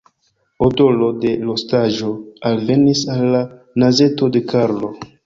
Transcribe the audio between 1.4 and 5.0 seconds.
rostaĵo alvenis al la nazeto de Karlo.